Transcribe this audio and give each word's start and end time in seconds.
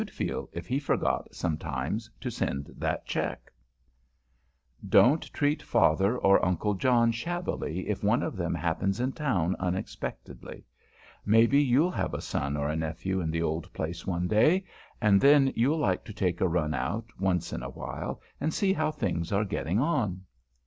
Think 0.01 0.09
how 0.09 0.13
you'd 0.13 0.29
feel, 0.31 0.49
if 0.51 0.65
he 0.65 0.79
forgot, 0.79 1.35
sometimes, 1.35 2.09
to 2.21 2.31
send 2.31 2.73
that 2.75 3.05
check! 3.05 3.51
[Sidenote: 4.81 4.81
WHEN 4.81 4.89
FATHER 4.89 4.89
COMES 4.89 4.89
TO 4.89 4.89
TOWN] 4.89 4.89
Don't 5.29 5.33
treat 5.33 5.61
Father 5.61 6.17
or 6.17 6.43
Uncle 6.43 6.73
John 6.73 7.11
shabbily 7.11 7.87
if 7.87 8.03
one 8.03 8.23
of 8.23 8.35
them 8.35 8.55
happens 8.55 8.99
in 8.99 9.11
town 9.11 9.55
unexpectedly. 9.59 10.65
Maybe 11.23 11.61
you'll 11.61 11.91
have 11.91 12.15
a 12.15 12.21
son 12.21 12.57
or 12.57 12.67
a 12.67 12.75
nephew 12.75 13.21
in 13.21 13.29
the 13.29 13.43
old 13.43 13.71
place 13.73 14.07
one 14.07 14.27
day; 14.27 14.65
and 14.99 15.21
then 15.21 15.53
you'll 15.55 15.77
like 15.77 16.03
to 16.05 16.13
take 16.13 16.41
a 16.41 16.49
run 16.49 16.73
out, 16.73 17.05
once 17.19 17.53
in 17.53 17.61
a 17.61 17.69
while, 17.69 18.19
and 18.39 18.51
see 18.51 18.73
how 18.73 18.89
things 18.89 19.31
are 19.31 19.45
getting 19.45 19.77
on. 19.77 20.23